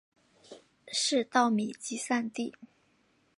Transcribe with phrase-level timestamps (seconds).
[0.91, 2.55] 是稻米集散地。